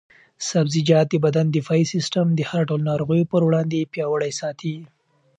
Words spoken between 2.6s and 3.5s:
ډول ناروغیو پر